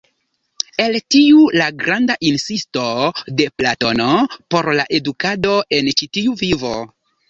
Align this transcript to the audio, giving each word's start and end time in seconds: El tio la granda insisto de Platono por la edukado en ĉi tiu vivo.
El 0.85 0.95
tio 1.15 1.43
la 1.61 1.67
granda 1.83 2.17
insisto 2.31 2.87
de 3.43 3.49
Platono 3.55 4.11
por 4.57 4.75
la 4.83 4.91
edukado 5.03 5.57
en 5.81 5.97
ĉi 6.01 6.15
tiu 6.17 6.41
vivo. 6.47 6.79